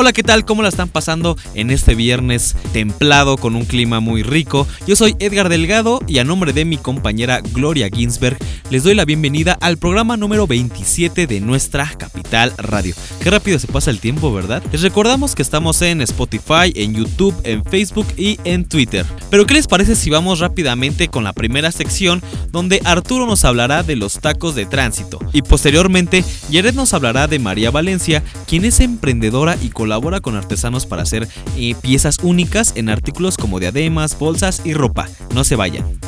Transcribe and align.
Hola, 0.00 0.12
¿qué 0.12 0.22
tal? 0.22 0.44
¿Cómo 0.44 0.62
la 0.62 0.68
están 0.68 0.88
pasando 0.88 1.36
en 1.54 1.72
este 1.72 1.96
viernes 1.96 2.54
templado 2.72 3.36
con 3.36 3.56
un 3.56 3.64
clima 3.64 3.98
muy 3.98 4.22
rico? 4.22 4.64
Yo 4.86 4.94
soy 4.94 5.16
Edgar 5.18 5.48
Delgado 5.48 6.00
y 6.06 6.18
a 6.18 6.24
nombre 6.24 6.52
de 6.52 6.64
mi 6.64 6.76
compañera 6.76 7.40
Gloria 7.40 7.88
Ginsberg 7.92 8.38
les 8.70 8.84
doy 8.84 8.94
la 8.94 9.04
bienvenida 9.04 9.58
al 9.60 9.76
programa 9.76 10.16
número 10.16 10.46
27 10.46 11.26
de 11.26 11.40
nuestra 11.40 11.90
capital 11.98 12.52
radio. 12.58 12.94
Qué 13.20 13.28
rápido 13.28 13.58
se 13.58 13.66
pasa 13.66 13.90
el 13.90 13.98
tiempo, 13.98 14.32
¿verdad? 14.32 14.62
Les 14.70 14.82
recordamos 14.82 15.34
que 15.34 15.42
estamos 15.42 15.82
en 15.82 16.00
Spotify, 16.02 16.72
en 16.76 16.94
YouTube, 16.94 17.34
en 17.42 17.64
Facebook 17.64 18.06
y 18.16 18.38
en 18.44 18.68
Twitter. 18.68 19.04
Pero 19.30 19.46
¿qué 19.46 19.54
les 19.54 19.66
parece 19.66 19.96
si 19.96 20.10
vamos 20.10 20.38
rápidamente 20.38 21.08
con 21.08 21.24
la 21.24 21.32
primera 21.32 21.72
sección 21.72 22.22
donde 22.52 22.80
Arturo 22.84 23.26
nos 23.26 23.44
hablará 23.44 23.82
de 23.82 23.96
los 23.96 24.20
tacos 24.20 24.54
de 24.54 24.64
tránsito 24.64 25.18
y 25.32 25.42
posteriormente 25.42 26.24
Jared 26.52 26.74
nos 26.74 26.94
hablará 26.94 27.26
de 27.26 27.40
María 27.40 27.72
Valencia, 27.72 28.22
quien 28.46 28.64
es 28.64 28.78
emprendedora 28.78 29.56
y 29.60 29.70
colaboradora 29.70 29.87
colabora 29.88 30.20
con 30.20 30.36
artesanos 30.36 30.84
para 30.84 31.00
hacer 31.00 31.26
eh, 31.56 31.74
piezas 31.80 32.18
únicas 32.22 32.74
en 32.76 32.90
artículos 32.90 33.38
como 33.38 33.58
diademas, 33.58 34.18
bolsas 34.18 34.60
y 34.62 34.74
ropa. 34.74 35.08
No 35.32 35.44
se 35.44 35.56
vayan. 35.56 35.98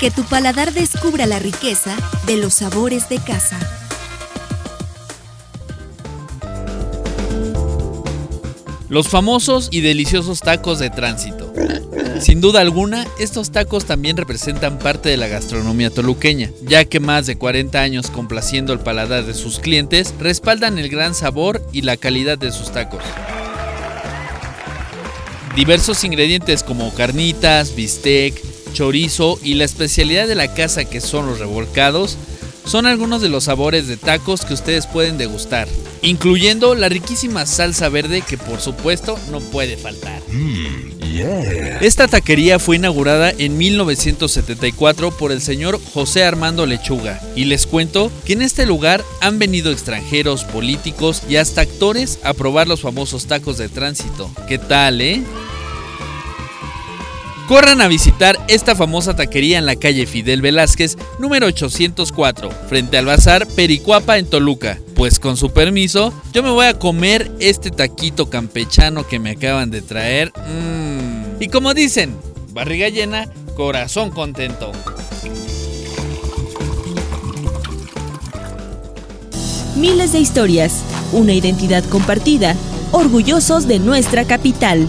Que 0.00 0.10
tu 0.10 0.24
paladar 0.24 0.72
descubra 0.72 1.26
la 1.26 1.38
riqueza 1.38 1.94
de 2.26 2.36
los 2.36 2.54
sabores 2.54 3.08
de 3.08 3.18
casa. 3.18 3.79
Los 8.90 9.06
famosos 9.06 9.68
y 9.70 9.82
deliciosos 9.82 10.40
tacos 10.40 10.80
de 10.80 10.90
tránsito. 10.90 11.54
Sin 12.20 12.40
duda 12.40 12.60
alguna, 12.60 13.06
estos 13.20 13.52
tacos 13.52 13.84
también 13.84 14.16
representan 14.16 14.80
parte 14.80 15.08
de 15.08 15.16
la 15.16 15.28
gastronomía 15.28 15.90
toluqueña, 15.90 16.50
ya 16.62 16.84
que 16.84 16.98
más 16.98 17.26
de 17.26 17.38
40 17.38 17.80
años 17.80 18.10
complaciendo 18.10 18.72
el 18.72 18.80
paladar 18.80 19.24
de 19.24 19.34
sus 19.34 19.60
clientes 19.60 20.12
respaldan 20.18 20.76
el 20.76 20.88
gran 20.88 21.14
sabor 21.14 21.62
y 21.72 21.82
la 21.82 21.96
calidad 21.96 22.36
de 22.36 22.50
sus 22.50 22.72
tacos. 22.72 23.04
Diversos 25.54 26.02
ingredientes 26.02 26.64
como 26.64 26.92
carnitas, 26.92 27.76
bistec, 27.76 28.42
chorizo 28.72 29.38
y 29.40 29.54
la 29.54 29.66
especialidad 29.66 30.26
de 30.26 30.34
la 30.34 30.52
casa 30.52 30.84
que 30.84 31.00
son 31.00 31.26
los 31.26 31.38
revolcados 31.38 32.18
son 32.64 32.86
algunos 32.86 33.22
de 33.22 33.28
los 33.28 33.44
sabores 33.44 33.88
de 33.88 33.96
tacos 33.96 34.44
que 34.44 34.54
ustedes 34.54 34.86
pueden 34.86 35.18
degustar, 35.18 35.68
incluyendo 36.02 36.74
la 36.74 36.88
riquísima 36.88 37.46
salsa 37.46 37.88
verde 37.88 38.22
que 38.22 38.38
por 38.38 38.60
supuesto 38.60 39.18
no 39.30 39.40
puede 39.40 39.76
faltar. 39.76 40.22
Mm. 40.28 40.90
Esta 41.80 42.08
taquería 42.08 42.58
fue 42.58 42.76
inaugurada 42.76 43.32
en 43.36 43.58
1974 43.58 45.10
por 45.10 45.32
el 45.32 45.40
señor 45.40 45.80
José 45.92 46.24
Armando 46.24 46.66
Lechuga 46.66 47.20
y 47.34 47.44
les 47.44 47.66
cuento 47.66 48.12
que 48.24 48.34
en 48.34 48.42
este 48.42 48.64
lugar 48.64 49.04
han 49.20 49.38
venido 49.38 49.72
extranjeros, 49.72 50.44
políticos 50.44 51.22
y 51.28 51.36
hasta 51.36 51.62
actores 51.62 52.20
a 52.22 52.32
probar 52.34 52.68
los 52.68 52.80
famosos 52.80 53.26
tacos 53.26 53.58
de 53.58 53.68
tránsito. 53.68 54.30
¿Qué 54.46 54.58
tal, 54.58 55.00
eh? 55.00 55.22
Corran 57.50 57.80
a 57.80 57.88
visitar 57.88 58.38
esta 58.46 58.76
famosa 58.76 59.16
taquería 59.16 59.58
en 59.58 59.66
la 59.66 59.74
calle 59.74 60.06
Fidel 60.06 60.40
Velázquez, 60.40 60.96
número 61.18 61.48
804, 61.48 62.48
frente 62.68 62.96
al 62.96 63.06
Bazar 63.06 63.44
Pericuapa 63.44 64.18
en 64.18 64.26
Toluca. 64.26 64.78
Pues 64.94 65.18
con 65.18 65.36
su 65.36 65.50
permiso, 65.50 66.14
yo 66.32 66.44
me 66.44 66.50
voy 66.50 66.66
a 66.66 66.78
comer 66.78 67.28
este 67.40 67.72
taquito 67.72 68.30
campechano 68.30 69.04
que 69.04 69.18
me 69.18 69.30
acaban 69.30 69.72
de 69.72 69.82
traer. 69.82 70.32
Mm. 70.46 71.42
Y 71.42 71.48
como 71.48 71.74
dicen, 71.74 72.14
barriga 72.52 72.88
llena, 72.88 73.28
corazón 73.56 74.12
contento. 74.12 74.70
Miles 79.74 80.12
de 80.12 80.20
historias, 80.20 80.84
una 81.10 81.32
identidad 81.32 81.82
compartida, 81.86 82.54
orgullosos 82.92 83.66
de 83.66 83.80
nuestra 83.80 84.24
capital. 84.24 84.88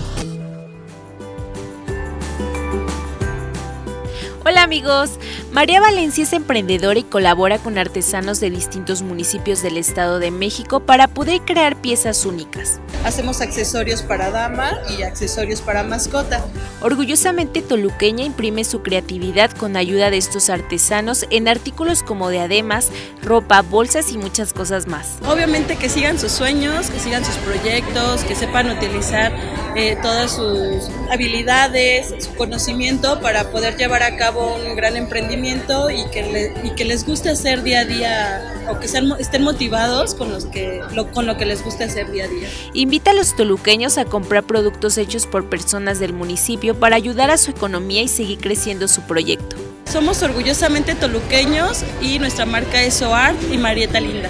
Amigos, 4.72 5.20
María 5.52 5.82
Valencia 5.82 6.24
es 6.24 6.32
emprendedora 6.32 6.98
y 6.98 7.04
colabora 7.04 7.58
con 7.58 7.78
artesanos 7.78 8.40
de 8.40 8.50
distintos 8.50 9.02
municipios 9.02 9.62
del 9.62 9.76
Estado 9.76 10.18
de 10.18 10.32
México 10.32 10.80
para 10.80 11.09
poder 11.09 11.42
crear 11.42 11.76
piezas 11.76 12.26
únicas. 12.26 12.80
Hacemos 13.04 13.42
accesorios 13.42 14.02
para 14.02 14.32
dama 14.32 14.72
y 14.98 15.04
accesorios 15.04 15.59
para 15.59 15.84
mascota. 15.84 16.46
Orgullosamente 16.80 17.62
toluqueña 17.62 18.24
imprime 18.24 18.64
su 18.64 18.82
creatividad 18.82 19.52
con 19.52 19.76
ayuda 19.76 20.09
de 20.09 20.16
estos 20.16 20.50
artesanos 20.50 21.26
en 21.32 21.50
artículos 21.50 22.02
como 22.02 22.30
diademas, 22.30 22.92
ropa, 23.22 23.64
bolsas 23.64 24.14
y 24.14 24.18
muchas 24.18 24.53
cosas 24.53 24.88
más. 24.88 25.18
Obviamente 25.28 25.76
que 25.76 25.90
sigan 25.90 26.18
sus 26.18 26.32
sueños, 26.32 26.90
que 26.90 27.00
sigan 27.00 27.26
sus 27.26 27.36
proyectos, 27.36 28.24
que 28.24 28.36
sepan 28.36 28.70
utilizar 28.70 29.34
eh, 29.76 29.98
todas 30.02 30.36
sus 30.36 30.90
habilidades, 31.12 32.14
su 32.24 32.34
conocimiento 32.36 33.20
para 33.22 33.52
poder 33.52 33.78
llevar 33.78 34.04
a 34.04 34.18
cabo 34.18 34.56
un 34.56 34.76
gran 34.76 34.98
emprendimiento 34.98 35.90
y 35.90 36.04
que, 36.12 36.54
y 36.64 36.72
que 36.72 36.86
les 36.86 37.06
guste 37.06 37.30
hacer 37.30 37.64
día 37.64 37.82
a 37.82 37.86
día 37.86 38.66
o 38.70 38.80
que 38.80 38.88
sean, 38.88 39.14
estén 39.20 39.44
motivados 39.44 40.16
con, 40.16 40.32
los 40.32 40.46
que, 40.46 40.82
lo, 40.94 41.12
con 41.12 41.26
lo 41.26 41.38
que 41.38 41.46
les 41.46 41.64
guste 41.64 41.86
hacer 41.86 42.12
día 42.12 42.26
a 42.26 42.28
día. 42.28 42.50
Invita 42.74 43.12
a 43.12 43.14
los 43.14 43.36
toluqueños 43.36 43.98
a 43.98 44.06
comprar 44.06 44.44
productos 44.44 44.98
hechos 44.98 45.26
por 45.26 45.50
personas 45.50 46.00
del 46.00 46.14
municipio 46.14 46.80
para 46.80 46.96
ayudar 46.96 47.32
a 47.32 47.38
su 47.38 47.52
economía 47.52 48.02
y 48.02 48.08
seguir 48.08 48.40
creciendo 48.40 48.88
su 48.88 49.02
proyecto. 49.02 49.56
Somos 49.92 50.24
orgullosamente 50.24 50.96
toluqueños 50.96 51.84
y 52.02 52.20
nuestra 52.20 52.46
marca 52.46 52.82
es 52.82 53.02
OART 53.02 53.38
y 53.52 53.58
Marieta 53.58 54.00
Linda. 54.00 54.30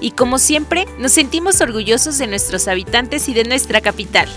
Y 0.00 0.12
como 0.12 0.38
siempre, 0.38 0.86
nos 0.98 1.12
sentimos 1.12 1.60
orgullosos 1.60 2.18
de 2.18 2.26
nuestros 2.26 2.68
habitantes 2.68 3.28
y 3.28 3.34
de 3.34 3.44
nuestra 3.44 3.80
capital. 3.80 4.28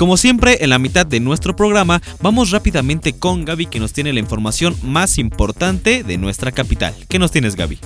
Como 0.00 0.16
siempre, 0.16 0.64
en 0.64 0.70
la 0.70 0.78
mitad 0.78 1.04
de 1.04 1.20
nuestro 1.20 1.54
programa, 1.54 2.00
vamos 2.22 2.52
rápidamente 2.52 3.12
con 3.12 3.44
Gaby 3.44 3.66
que 3.66 3.78
nos 3.80 3.92
tiene 3.92 4.14
la 4.14 4.20
información 4.20 4.74
más 4.82 5.18
importante 5.18 6.02
de 6.02 6.16
nuestra 6.16 6.52
capital. 6.52 6.94
¿Qué 7.06 7.18
nos 7.18 7.30
tienes, 7.32 7.54
Gaby? 7.54 7.78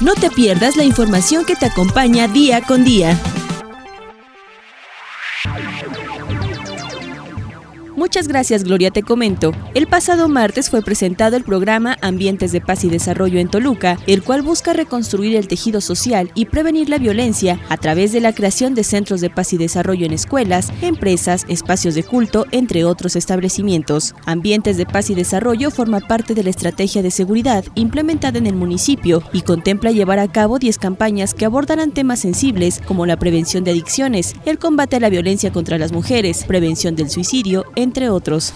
No 0.00 0.14
te 0.14 0.30
pierdas 0.30 0.76
la 0.76 0.84
información 0.84 1.44
que 1.44 1.56
te 1.56 1.66
acompaña 1.66 2.26
día 2.26 2.62
con 2.62 2.86
día. 2.86 3.20
Muchas 8.06 8.28
gracias 8.28 8.62
Gloria, 8.62 8.92
te 8.92 9.02
comento. 9.02 9.50
El 9.74 9.88
pasado 9.88 10.28
martes 10.28 10.70
fue 10.70 10.80
presentado 10.80 11.36
el 11.36 11.42
programa 11.42 11.98
Ambientes 12.02 12.52
de 12.52 12.60
Paz 12.60 12.84
y 12.84 12.88
Desarrollo 12.88 13.40
en 13.40 13.48
Toluca, 13.48 13.98
el 14.06 14.22
cual 14.22 14.42
busca 14.42 14.72
reconstruir 14.72 15.34
el 15.34 15.48
tejido 15.48 15.80
social 15.80 16.30
y 16.36 16.44
prevenir 16.44 16.88
la 16.88 16.98
violencia 16.98 17.58
a 17.68 17.76
través 17.76 18.12
de 18.12 18.20
la 18.20 18.32
creación 18.32 18.76
de 18.76 18.84
centros 18.84 19.20
de 19.20 19.28
paz 19.28 19.52
y 19.54 19.56
desarrollo 19.56 20.06
en 20.06 20.12
escuelas, 20.12 20.72
empresas, 20.82 21.46
espacios 21.48 21.96
de 21.96 22.04
culto, 22.04 22.46
entre 22.52 22.84
otros 22.84 23.16
establecimientos. 23.16 24.14
Ambientes 24.24 24.76
de 24.76 24.86
Paz 24.86 25.10
y 25.10 25.16
Desarrollo 25.16 25.72
forma 25.72 25.98
parte 25.98 26.34
de 26.34 26.44
la 26.44 26.50
estrategia 26.50 27.02
de 27.02 27.10
seguridad 27.10 27.64
implementada 27.74 28.38
en 28.38 28.46
el 28.46 28.54
municipio 28.54 29.20
y 29.32 29.40
contempla 29.40 29.90
llevar 29.90 30.20
a 30.20 30.30
cabo 30.30 30.60
10 30.60 30.78
campañas 30.78 31.34
que 31.34 31.44
abordarán 31.44 31.90
temas 31.90 32.20
sensibles 32.20 32.80
como 32.86 33.04
la 33.04 33.16
prevención 33.16 33.64
de 33.64 33.72
adicciones, 33.72 34.36
el 34.44 34.60
combate 34.60 34.94
a 34.94 35.00
la 35.00 35.10
violencia 35.10 35.50
contra 35.50 35.76
las 35.76 35.90
mujeres, 35.90 36.44
prevención 36.44 36.94
del 36.94 37.10
suicidio, 37.10 37.64
entre 37.74 37.95
otros. 38.04 38.52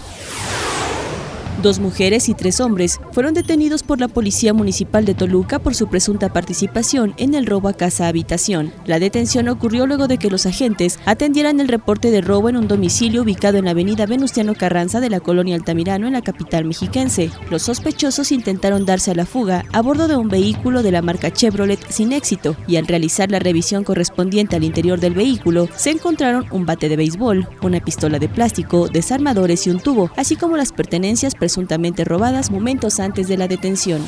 Dos 1.61 1.77
mujeres 1.77 2.27
y 2.27 2.33
tres 2.33 2.59
hombres 2.59 2.99
fueron 3.11 3.35
detenidos 3.35 3.83
por 3.83 3.99
la 3.99 4.07
Policía 4.07 4.51
Municipal 4.51 5.05
de 5.05 5.13
Toluca 5.13 5.59
por 5.59 5.75
su 5.75 5.87
presunta 5.87 6.33
participación 6.33 7.13
en 7.17 7.35
el 7.35 7.45
robo 7.45 7.67
a 7.67 7.73
casa-habitación. 7.73 8.73
La 8.87 8.97
detención 8.97 9.47
ocurrió 9.47 9.85
luego 9.85 10.07
de 10.07 10.17
que 10.17 10.31
los 10.31 10.47
agentes 10.47 10.97
atendieran 11.05 11.59
el 11.59 11.67
reporte 11.67 12.09
de 12.09 12.21
robo 12.21 12.49
en 12.49 12.57
un 12.57 12.67
domicilio 12.67 13.21
ubicado 13.21 13.59
en 13.59 13.65
la 13.65 13.71
avenida 13.71 14.07
Venustiano 14.07 14.55
Carranza 14.55 14.99
de 15.01 15.11
la 15.11 15.19
colonia 15.19 15.55
Altamirano 15.55 16.07
en 16.07 16.13
la 16.13 16.23
capital 16.23 16.65
mexiquense. 16.65 17.29
Los 17.51 17.61
sospechosos 17.61 18.31
intentaron 18.31 18.87
darse 18.87 19.11
a 19.11 19.15
la 19.15 19.27
fuga 19.27 19.63
a 19.71 19.83
bordo 19.83 20.07
de 20.07 20.17
un 20.17 20.29
vehículo 20.29 20.81
de 20.81 20.91
la 20.91 21.03
marca 21.03 21.31
Chevrolet 21.31 21.79
sin 21.91 22.11
éxito 22.11 22.55
y 22.67 22.77
al 22.77 22.87
realizar 22.87 23.29
la 23.29 23.37
revisión 23.37 23.83
correspondiente 23.83 24.55
al 24.55 24.63
interior 24.63 24.99
del 24.99 25.13
vehículo 25.13 25.69
se 25.75 25.91
encontraron 25.91 26.47
un 26.49 26.65
bate 26.65 26.89
de 26.89 26.95
béisbol, 26.95 27.47
una 27.61 27.81
pistola 27.81 28.17
de 28.17 28.29
plástico, 28.29 28.87
desarmadores 28.87 29.67
y 29.67 29.69
un 29.69 29.79
tubo, 29.79 30.09
así 30.17 30.35
como 30.35 30.57
las 30.57 30.71
pertenencias 30.71 31.35
presuntamente 31.51 32.05
robadas 32.05 32.49
momentos 32.49 33.01
antes 33.01 33.27
de 33.27 33.35
la 33.35 33.49
detención. 33.49 34.01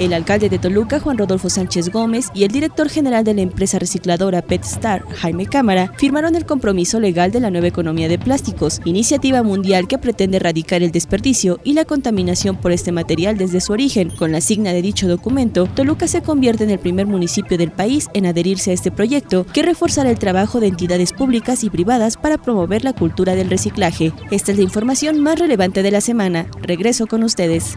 El 0.00 0.12
alcalde 0.12 0.48
de 0.48 0.58
Toluca, 0.58 0.98
Juan 0.98 1.18
Rodolfo 1.18 1.48
Sánchez 1.48 1.90
Gómez, 1.90 2.26
y 2.34 2.42
el 2.42 2.50
director 2.50 2.88
general 2.88 3.22
de 3.22 3.32
la 3.32 3.42
empresa 3.42 3.78
recicladora 3.78 4.42
PetStar, 4.42 5.04
Jaime 5.08 5.46
Cámara, 5.46 5.92
firmaron 5.98 6.34
el 6.34 6.46
compromiso 6.46 6.98
legal 6.98 7.30
de 7.30 7.38
la 7.38 7.50
nueva 7.50 7.68
economía 7.68 8.08
de 8.08 8.18
plásticos, 8.18 8.80
iniciativa 8.84 9.44
mundial 9.44 9.86
que 9.86 9.98
pretende 9.98 10.38
erradicar 10.38 10.82
el 10.82 10.90
desperdicio 10.90 11.60
y 11.62 11.74
la 11.74 11.84
contaminación 11.84 12.56
por 12.56 12.72
este 12.72 12.90
material 12.90 13.38
desde 13.38 13.60
su 13.60 13.72
origen. 13.72 14.10
Con 14.10 14.32
la 14.32 14.40
signa 14.40 14.72
de 14.72 14.82
dicho 14.82 15.06
documento, 15.06 15.68
Toluca 15.76 16.08
se 16.08 16.22
convierte 16.22 16.64
en 16.64 16.70
el 16.70 16.80
primer 16.80 17.06
municipio 17.06 17.56
del 17.56 17.70
país 17.70 18.08
en 18.14 18.26
adherirse 18.26 18.72
a 18.72 18.74
este 18.74 18.90
proyecto 18.90 19.46
que 19.46 19.62
reforzará 19.62 20.10
el 20.10 20.18
trabajo 20.18 20.58
de 20.58 20.66
entidades 20.66 21.12
públicas 21.12 21.62
y 21.62 21.70
privadas 21.70 22.16
para 22.16 22.38
promover 22.38 22.82
la 22.82 22.94
cultura 22.94 23.36
del 23.36 23.48
reciclaje. 23.48 24.12
Esta 24.32 24.50
es 24.50 24.58
la 24.58 24.64
información 24.64 25.20
más 25.20 25.38
relevante 25.38 25.84
de 25.84 25.92
la 25.92 26.00
semana. 26.00 26.46
Regreso 26.62 27.06
con 27.06 27.22
ustedes. 27.22 27.76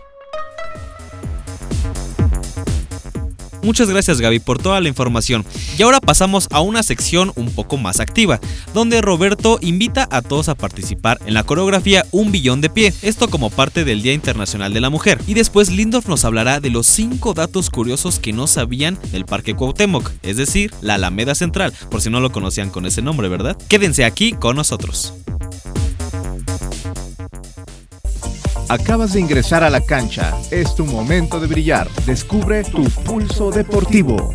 Muchas 3.63 3.89
gracias 3.89 4.19
Gaby 4.19 4.39
por 4.39 4.61
toda 4.61 4.81
la 4.81 4.89
información. 4.89 5.45
Y 5.77 5.83
ahora 5.83 5.99
pasamos 5.99 6.47
a 6.51 6.61
una 6.61 6.83
sección 6.83 7.31
un 7.35 7.51
poco 7.51 7.77
más 7.77 7.99
activa, 7.99 8.39
donde 8.73 9.01
Roberto 9.01 9.59
invita 9.61 10.07
a 10.11 10.21
todos 10.21 10.49
a 10.49 10.55
participar 10.55 11.19
en 11.25 11.33
la 11.33 11.43
coreografía 11.43 12.05
Un 12.11 12.31
Billón 12.31 12.61
de 12.61 12.69
Pie, 12.69 12.93
esto 13.01 13.29
como 13.29 13.49
parte 13.49 13.83
del 13.83 14.01
Día 14.01 14.13
Internacional 14.13 14.73
de 14.73 14.81
la 14.81 14.89
Mujer. 14.89 15.19
Y 15.27 15.33
después 15.33 15.69
Lindorf 15.69 16.07
nos 16.07 16.25
hablará 16.25 16.59
de 16.59 16.69
los 16.69 16.87
5 16.87 17.33
datos 17.33 17.69
curiosos 17.69 18.19
que 18.19 18.33
no 18.33 18.47
sabían 18.47 18.97
del 19.11 19.25
Parque 19.25 19.55
Cuauhtémoc, 19.55 20.11
es 20.23 20.37
decir, 20.37 20.73
la 20.81 20.95
Alameda 20.95 21.35
Central, 21.35 21.73
por 21.89 22.01
si 22.01 22.09
no 22.09 22.19
lo 22.19 22.31
conocían 22.31 22.69
con 22.69 22.85
ese 22.85 23.01
nombre, 23.01 23.27
¿verdad? 23.27 23.57
Quédense 23.67 24.05
aquí 24.05 24.33
con 24.33 24.55
nosotros. 24.55 25.13
Acabas 28.71 29.11
de 29.11 29.19
ingresar 29.19 29.65
a 29.65 29.69
la 29.69 29.81
cancha. 29.81 30.33
Es 30.49 30.75
tu 30.75 30.85
momento 30.85 31.41
de 31.41 31.47
brillar. 31.47 31.89
Descubre 32.05 32.63
tu 32.63 32.85
pulso 33.03 33.51
deportivo. 33.51 34.33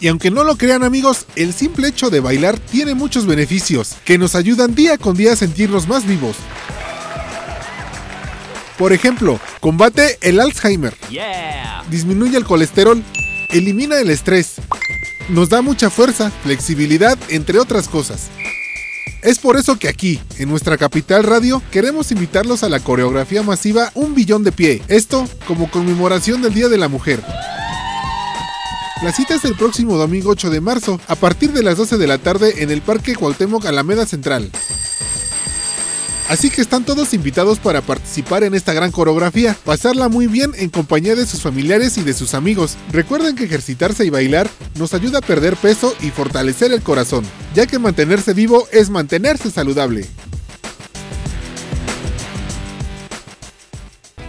Y 0.00 0.08
aunque 0.08 0.32
no 0.32 0.42
lo 0.42 0.56
crean 0.56 0.82
amigos, 0.82 1.26
el 1.36 1.54
simple 1.54 1.86
hecho 1.86 2.10
de 2.10 2.18
bailar 2.18 2.58
tiene 2.58 2.96
muchos 2.96 3.26
beneficios 3.26 3.94
que 4.04 4.18
nos 4.18 4.34
ayudan 4.34 4.74
día 4.74 4.98
con 4.98 5.16
día 5.16 5.34
a 5.34 5.36
sentirnos 5.36 5.86
más 5.86 6.04
vivos. 6.04 6.34
Por 8.76 8.92
ejemplo, 8.92 9.38
combate 9.60 10.18
el 10.20 10.40
Alzheimer, 10.40 10.96
disminuye 11.90 12.36
el 12.36 12.44
colesterol, 12.44 13.04
elimina 13.50 14.00
el 14.00 14.10
estrés, 14.10 14.56
nos 15.28 15.48
da 15.48 15.62
mucha 15.62 15.90
fuerza, 15.90 16.32
flexibilidad, 16.42 17.16
entre 17.28 17.60
otras 17.60 17.86
cosas. 17.86 18.30
Es 19.24 19.38
por 19.38 19.56
eso 19.56 19.78
que 19.78 19.88
aquí, 19.88 20.20
en 20.36 20.50
nuestra 20.50 20.76
capital 20.76 21.24
radio, 21.24 21.62
queremos 21.70 22.12
invitarlos 22.12 22.62
a 22.62 22.68
la 22.68 22.80
coreografía 22.80 23.42
masiva 23.42 23.90
Un 23.94 24.14
Billón 24.14 24.44
de 24.44 24.52
Pie. 24.52 24.82
Esto 24.88 25.26
como 25.48 25.70
conmemoración 25.70 26.42
del 26.42 26.52
Día 26.52 26.68
de 26.68 26.76
la 26.76 26.88
Mujer. 26.88 27.24
La 29.02 29.12
cita 29.12 29.34
es 29.34 29.46
el 29.46 29.54
próximo 29.54 29.96
domingo 29.96 30.28
8 30.28 30.50
de 30.50 30.60
marzo, 30.60 31.00
a 31.08 31.14
partir 31.14 31.52
de 31.52 31.62
las 31.62 31.78
12 31.78 31.96
de 31.96 32.06
la 32.06 32.18
tarde 32.18 32.62
en 32.62 32.70
el 32.70 32.82
Parque 32.82 33.16
Cuauhtémoc 33.16 33.64
Alameda 33.64 34.04
Central. 34.04 34.50
Así 36.28 36.48
que 36.50 36.62
están 36.62 36.84
todos 36.84 37.12
invitados 37.12 37.58
para 37.58 37.82
participar 37.82 38.44
en 38.44 38.54
esta 38.54 38.72
gran 38.72 38.90
coreografía, 38.90 39.56
pasarla 39.64 40.08
muy 40.08 40.26
bien 40.26 40.52
en 40.56 40.70
compañía 40.70 41.14
de 41.14 41.26
sus 41.26 41.42
familiares 41.42 41.98
y 41.98 42.02
de 42.02 42.14
sus 42.14 42.34
amigos. 42.34 42.76
Recuerden 42.92 43.36
que 43.36 43.44
ejercitarse 43.44 44.06
y 44.06 44.10
bailar 44.10 44.48
nos 44.76 44.94
ayuda 44.94 45.18
a 45.18 45.26
perder 45.26 45.56
peso 45.56 45.94
y 46.00 46.10
fortalecer 46.10 46.72
el 46.72 46.82
corazón, 46.82 47.24
ya 47.54 47.66
que 47.66 47.78
mantenerse 47.78 48.32
vivo 48.32 48.66
es 48.72 48.88
mantenerse 48.88 49.50
saludable. 49.50 50.06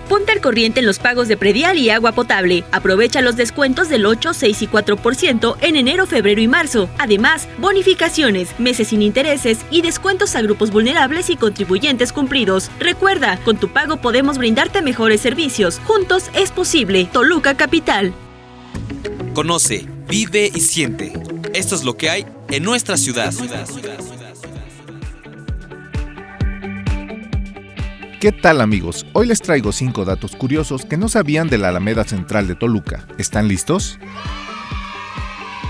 Ponte 0.09 0.31
al 0.31 0.41
corriente 0.41 0.81
en 0.81 0.85
los 0.85 0.99
pagos 0.99 1.27
de 1.27 1.35
predial 1.35 1.79
y 1.79 1.89
agua 1.89 2.11
potable. 2.11 2.63
Aprovecha 2.71 3.21
los 3.21 3.35
descuentos 3.35 3.89
del 3.89 4.05
8, 4.05 4.33
6 4.33 4.61
y 4.61 4.67
4% 4.67 5.57
en 5.61 5.75
enero, 5.75 6.05
febrero 6.05 6.41
y 6.41 6.47
marzo. 6.47 6.89
Además, 6.99 7.47
bonificaciones, 7.57 8.59
meses 8.59 8.89
sin 8.89 9.01
intereses 9.01 9.59
y 9.71 9.81
descuentos 9.81 10.35
a 10.35 10.41
grupos 10.41 10.71
vulnerables 10.71 11.29
y 11.29 11.37
contribuyentes 11.37 12.13
cumplidos. 12.13 12.69
Recuerda, 12.79 13.39
con 13.43 13.57
tu 13.57 13.69
pago 13.69 13.97
podemos 13.97 14.37
brindarte 14.37 14.81
mejores 14.81 15.21
servicios. 15.21 15.79
Juntos 15.85 16.29
es 16.33 16.51
posible. 16.51 17.09
Toluca 17.11 17.55
Capital. 17.55 18.13
Conoce, 19.33 19.87
vive 20.07 20.51
y 20.53 20.61
siente. 20.61 21.13
Esto 21.53 21.75
es 21.75 21.83
lo 21.83 21.97
que 21.97 22.09
hay 22.09 22.25
en 22.49 22.63
nuestra 22.63 22.95
ciudad. 22.97 23.33
¿Qué 28.25 28.31
tal 28.31 28.60
amigos? 28.60 29.06
Hoy 29.13 29.27
les 29.27 29.39
traigo 29.39 29.72
5 29.72 30.04
datos 30.04 30.36
curiosos 30.36 30.83
que 30.83 30.98
no 30.98 31.10
sabían 31.10 31.48
de 31.48 31.60
la 31.60 31.69
Alameda 31.69 32.04
Central 32.06 32.48
de 32.48 32.56
Toluca. 32.56 33.06
¿Están 33.19 33.48
listos? 33.48 34.00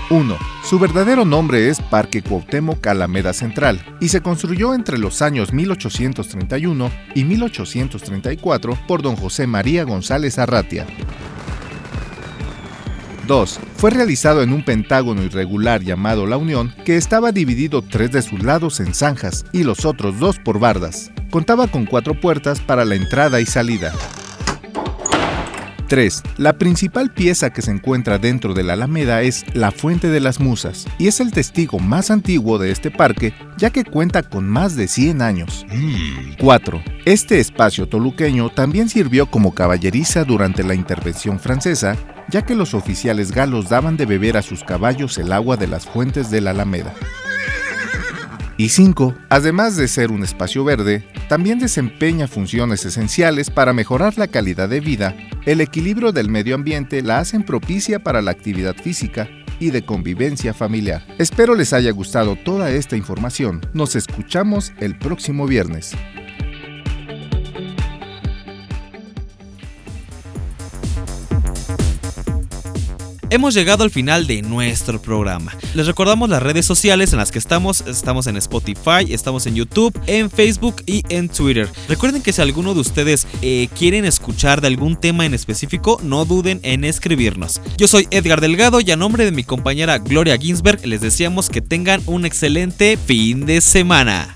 1. 0.08 0.38
Su 0.64 0.78
verdadero 0.78 1.26
nombre 1.26 1.68
es 1.68 1.82
Parque 1.82 2.22
Cuauhtémoc 2.22 2.86
Alameda 2.86 3.34
Central 3.34 3.84
y 4.00 4.08
se 4.08 4.22
construyó 4.22 4.72
entre 4.72 4.96
los 4.96 5.20
años 5.20 5.52
1831 5.52 6.90
y 7.14 7.24
1834 7.24 8.78
por 8.88 9.02
don 9.02 9.16
José 9.16 9.46
María 9.46 9.84
González 9.84 10.38
Arratia. 10.38 10.86
2. 13.26 13.60
Fue 13.76 13.90
realizado 13.90 14.42
en 14.42 14.52
un 14.52 14.64
pentágono 14.64 15.22
irregular 15.22 15.82
llamado 15.82 16.26
La 16.26 16.36
Unión, 16.36 16.74
que 16.84 16.96
estaba 16.96 17.32
dividido 17.32 17.82
tres 17.82 18.12
de 18.12 18.22
sus 18.22 18.42
lados 18.42 18.80
en 18.80 18.94
zanjas 18.94 19.44
y 19.52 19.64
los 19.64 19.84
otros 19.84 20.18
dos 20.18 20.38
por 20.38 20.58
bardas. 20.58 21.10
Contaba 21.30 21.66
con 21.68 21.86
cuatro 21.86 22.20
puertas 22.20 22.60
para 22.60 22.84
la 22.84 22.94
entrada 22.94 23.40
y 23.40 23.46
salida. 23.46 23.92
3. 25.86 26.22
La 26.36 26.58
principal 26.58 27.12
pieza 27.12 27.50
que 27.50 27.62
se 27.62 27.70
encuentra 27.70 28.18
dentro 28.18 28.54
de 28.54 28.64
la 28.64 28.74
Alameda 28.74 29.22
es 29.22 29.44
la 29.54 29.70
Fuente 29.70 30.08
de 30.08 30.20
las 30.20 30.40
Musas, 30.40 30.86
y 30.98 31.08
es 31.08 31.20
el 31.20 31.30
testigo 31.30 31.78
más 31.78 32.10
antiguo 32.10 32.58
de 32.58 32.70
este 32.70 32.90
parque, 32.90 33.32
ya 33.56 33.70
que 33.70 33.84
cuenta 33.84 34.22
con 34.22 34.48
más 34.48 34.76
de 34.76 34.88
100 34.88 35.22
años. 35.22 35.66
4. 36.40 36.82
Este 37.04 37.40
espacio 37.40 37.88
toluqueño 37.88 38.50
también 38.50 38.88
sirvió 38.88 39.26
como 39.26 39.54
caballeriza 39.54 40.24
durante 40.24 40.64
la 40.64 40.74
intervención 40.74 41.38
francesa, 41.38 41.96
ya 42.28 42.42
que 42.42 42.54
los 42.54 42.74
oficiales 42.74 43.32
galos 43.32 43.68
daban 43.68 43.96
de 43.96 44.06
beber 44.06 44.36
a 44.36 44.42
sus 44.42 44.64
caballos 44.64 45.18
el 45.18 45.32
agua 45.32 45.56
de 45.56 45.66
las 45.66 45.86
fuentes 45.86 46.30
de 46.30 46.40
la 46.40 46.50
Alameda. 46.50 46.94
Y 48.58 48.70
5. 48.70 49.14
Además 49.28 49.76
de 49.76 49.86
ser 49.86 50.10
un 50.10 50.24
espacio 50.24 50.64
verde, 50.64 51.04
también 51.28 51.58
desempeña 51.58 52.26
funciones 52.26 52.84
esenciales 52.86 53.50
para 53.50 53.74
mejorar 53.74 54.16
la 54.16 54.28
calidad 54.28 54.68
de 54.68 54.80
vida, 54.80 55.14
el 55.44 55.60
equilibrio 55.60 56.12
del 56.12 56.30
medio 56.30 56.54
ambiente 56.54 57.02
la 57.02 57.18
hacen 57.18 57.42
propicia 57.42 58.02
para 58.02 58.22
la 58.22 58.30
actividad 58.30 58.74
física 58.74 59.28
y 59.60 59.70
de 59.70 59.84
convivencia 59.84 60.54
familiar. 60.54 61.02
Espero 61.18 61.54
les 61.54 61.72
haya 61.72 61.90
gustado 61.90 62.36
toda 62.36 62.70
esta 62.70 62.96
información. 62.96 63.60
Nos 63.74 63.94
escuchamos 63.94 64.72
el 64.80 64.98
próximo 64.98 65.46
viernes. 65.46 65.94
Hemos 73.28 73.54
llegado 73.54 73.82
al 73.82 73.90
final 73.90 74.28
de 74.28 74.42
nuestro 74.42 75.02
programa. 75.02 75.52
Les 75.74 75.86
recordamos 75.86 76.28
las 76.28 76.42
redes 76.42 76.64
sociales 76.64 77.12
en 77.12 77.18
las 77.18 77.32
que 77.32 77.40
estamos. 77.40 77.80
Estamos 77.80 78.28
en 78.28 78.36
Spotify, 78.36 79.10
estamos 79.10 79.46
en 79.46 79.56
YouTube, 79.56 79.98
en 80.06 80.30
Facebook 80.30 80.76
y 80.86 81.02
en 81.08 81.28
Twitter. 81.28 81.68
Recuerden 81.88 82.22
que 82.22 82.32
si 82.32 82.40
alguno 82.40 82.72
de 82.72 82.80
ustedes 82.80 83.26
eh, 83.42 83.68
quieren 83.76 84.04
escuchar 84.04 84.60
de 84.60 84.68
algún 84.68 84.94
tema 84.94 85.26
en 85.26 85.34
específico, 85.34 86.00
no 86.04 86.24
duden 86.24 86.60
en 86.62 86.84
escribirnos. 86.84 87.60
Yo 87.76 87.88
soy 87.88 88.06
Edgar 88.12 88.40
Delgado 88.40 88.80
y 88.80 88.92
a 88.92 88.96
nombre 88.96 89.24
de 89.24 89.32
mi 89.32 89.42
compañera 89.42 89.98
Gloria 89.98 90.38
Ginsberg 90.38 90.86
les 90.86 91.00
deseamos 91.00 91.48
que 91.48 91.60
tengan 91.60 92.02
un 92.06 92.26
excelente 92.26 92.96
fin 92.96 93.44
de 93.44 93.60
semana. 93.60 94.35